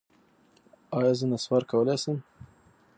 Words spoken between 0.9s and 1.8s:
ایا زه نسوار